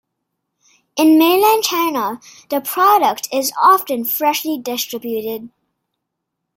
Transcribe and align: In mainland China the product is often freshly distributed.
In 0.97 1.19
mainland 1.19 1.61
China 1.63 2.19
the 2.49 2.59
product 2.59 3.27
is 3.31 3.53
often 3.55 4.03
freshly 4.03 4.57
distributed. 4.57 5.49